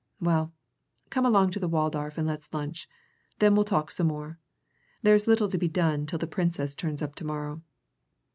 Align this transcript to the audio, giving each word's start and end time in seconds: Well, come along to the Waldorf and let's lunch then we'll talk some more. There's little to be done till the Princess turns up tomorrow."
Well, 0.19 0.51
come 1.11 1.27
along 1.27 1.51
to 1.51 1.59
the 1.59 1.67
Waldorf 1.67 2.17
and 2.17 2.25
let's 2.27 2.51
lunch 2.51 2.89
then 3.37 3.53
we'll 3.53 3.63
talk 3.63 3.91
some 3.91 4.07
more. 4.07 4.39
There's 5.03 5.27
little 5.27 5.47
to 5.47 5.59
be 5.59 5.69
done 5.69 6.07
till 6.07 6.17
the 6.17 6.25
Princess 6.25 6.73
turns 6.73 7.03
up 7.03 7.13
tomorrow." 7.13 7.61